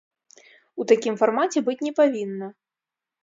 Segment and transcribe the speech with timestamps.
[0.83, 2.47] У такім фармаце быць не павінна.